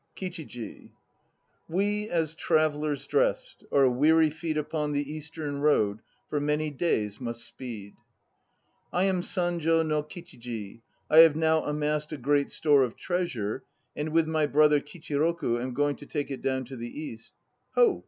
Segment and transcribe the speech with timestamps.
[0.15, 0.93] KICHIJI.
[1.69, 7.45] We as travellers dressed Our weary feet upon the Eastern road For many days must
[7.45, 7.93] speed.
[8.91, 10.81] I am San jo no Kichiji.
[11.07, 13.63] I have now amassed a great store of treasure
[13.95, 17.33] and with my brother Kichiroku am going to take it down to the East.
[17.75, 17.99] Ho